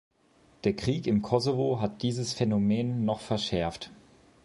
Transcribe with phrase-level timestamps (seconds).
[0.63, 3.91] Der Krieg im Kosovo hat dieses Phänomen noch verschärft.